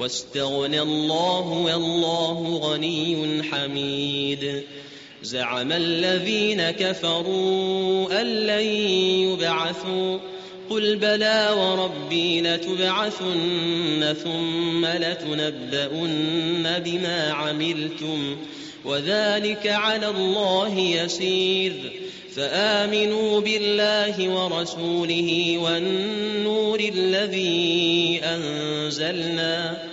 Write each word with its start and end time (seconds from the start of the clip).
واستغنى 0.00 0.80
الله 0.80 1.48
والله 1.48 2.56
غني 2.56 3.42
حميد. 3.42 4.62
زعم 5.22 5.72
الذين 5.72 6.70
كفروا 6.70 8.20
أن 8.20 8.26
لن 8.26 8.66
يبعثوا. 9.28 10.18
قل 10.70 10.96
بلى 10.96 11.48
وربي 11.58 12.40
لتبعثن 12.40 14.14
ثم 14.24 14.86
لتنبؤن 14.86 16.78
بما 16.78 17.30
عملتم. 17.32 18.36
وذلك 18.84 19.66
على 19.66 20.08
الله 20.08 20.78
يسير. 20.78 21.72
فآمنوا 22.36 23.40
بالله 23.40 24.28
ورسوله 24.28 25.58
والنور 25.58 26.80
الذي 26.80 28.20
أنزلنا. 28.24 29.87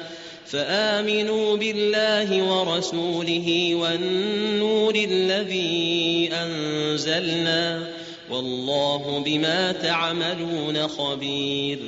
فآمنوا 0.45 1.57
بالله 1.57 2.43
ورسوله 2.43 3.75
والنور 3.75 4.95
الذي 4.95 6.29
أنزلنا 6.33 7.87
والله 8.31 9.23
بما 9.25 9.71
تعملون 9.71 10.87
خبير 10.87 11.79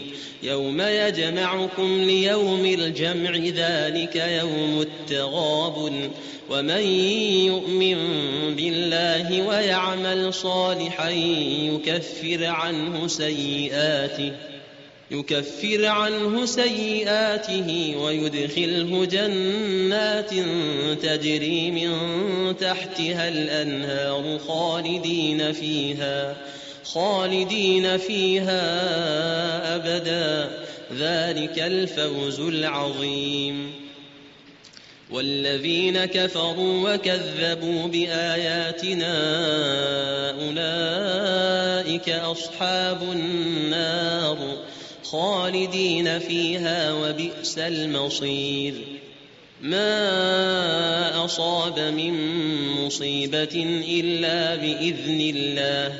يوم 0.44 0.82
يجمعكم 0.82 2.02
ليوم 2.02 2.66
الجمع 2.66 3.36
ذلك 3.36 4.16
يوم 4.16 4.82
التغاب 4.82 5.92
ومن 6.50 6.82
يؤمن 7.46 7.98
بالله 8.56 9.48
ويعمل 9.48 10.34
صالحا 10.34 11.10
يكفر 11.10 12.46
عنه 12.46 13.08
سيئاته 13.08 14.32
يكفر 15.12 15.86
عنه 15.86 16.46
سيئاته 16.46 17.96
ويدخله 17.98 19.06
جنات 19.06 20.30
تجري 21.02 21.72
من 21.72 21.92
تحتها 22.58 23.30
الأنهار 23.30 24.40
خالدين 24.48 25.52
فيها 25.52 26.38
خالدين 26.84 27.98
فيها 27.98 28.56
أبدا. 29.76 30.50
ذلك 30.98 31.60
الفوز 31.60 32.40
العظيم. 32.40 33.72
والذين 35.12 36.06
كفروا 36.06 36.94
وكذبوا 36.94 37.88
بآياتنا 37.88 39.14
أولئك 40.32 42.10
أصحاب 42.10 43.04
النار. 43.04 44.38
خالدين 45.12 46.20
فيها 46.20 46.94
وبئس 46.94 47.58
المصير. 47.58 48.74
ما 49.62 51.26
أصاب 51.26 51.80
من 51.80 52.14
مصيبة 52.72 53.84
إلا 53.90 54.56
بإذن 54.56 55.22
الله. 55.36 56.00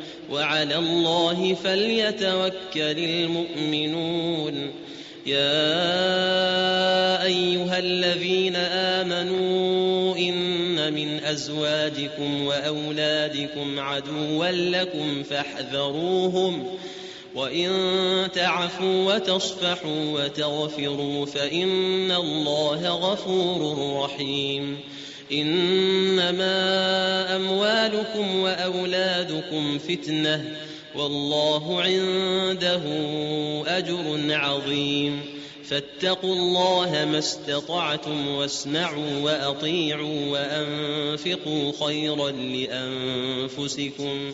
وعلى 0.31 0.75
الله 0.75 1.53
فليتوكل 1.63 2.99
المؤمنون. 2.99 4.71
يا 5.25 7.23
أيها 7.23 7.79
الذين 7.79 8.55
آمنوا 8.55 10.17
إن 10.17 10.93
من 10.93 11.23
أزواجكم 11.23 12.45
وأولادكم 12.45 13.79
عدوا 13.79 14.51
لكم 14.51 15.23
فاحذروهم 15.23 16.77
وإن 17.35 17.69
تعفوا 18.33 19.15
وتصفحوا 19.15 20.11
وتغفروا 20.13 21.25
فإن 21.25 22.11
الله 22.11 22.89
غفور 22.89 23.77
رحيم. 24.03 24.77
إنما 25.31 26.55
أموالكم 27.35 28.39
وأولادكم 28.39 29.77
فتنة 29.77 30.55
والله 30.95 31.81
عنده 31.81 32.81
أجر 33.67 34.19
عظيم. 34.29 35.41
فاتقوا 35.71 36.35
الله 36.35 37.07
ما 37.11 37.19
استطعتم 37.19 38.27
واسمعوا 38.27 39.19
وأطيعوا 39.21 40.27
وأنفقوا 40.27 41.71
خيرا 41.85 42.31
لأنفسكم 42.31 44.33